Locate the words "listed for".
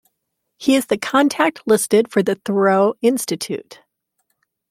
1.67-2.23